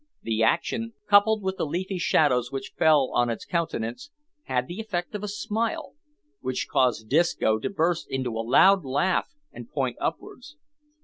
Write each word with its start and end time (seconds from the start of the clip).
The 0.23 0.41
action, 0.41 0.93
coupled 1.07 1.43
with 1.43 1.57
the 1.57 1.65
leafy 1.67 1.99
shadows 1.99 2.51
which 2.51 2.73
fell 2.75 3.11
on 3.13 3.29
its 3.29 3.45
countenance, 3.45 4.09
had 4.45 4.65
the 4.67 4.79
effect 4.79 5.13
of 5.13 5.21
a 5.21 5.27
smile, 5.27 5.93
which 6.39 6.67
caused 6.67 7.07
Disco 7.07 7.59
to 7.59 7.69
burst 7.69 8.09
into 8.09 8.31
a 8.35 8.41
loud 8.41 8.83
laugh 8.83 9.29
and 9.51 9.69
point 9.69 9.97
upwards. 10.01 10.57